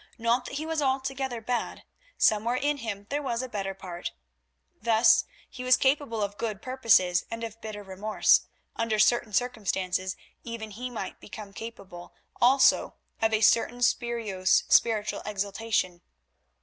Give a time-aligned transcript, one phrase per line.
[0.17, 1.83] Not that he was altogether bad;
[2.17, 4.13] somewhere in him there was a better part.
[4.81, 8.41] Thus: he was capable of good purposes and of bitter remorse;
[8.75, 16.01] under certain circumstances even he might become capable also of a certain spurious spiritual exaltation.